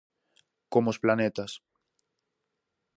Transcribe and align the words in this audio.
Como 0.73 0.87
os 0.93 1.01
planetas. 1.03 1.51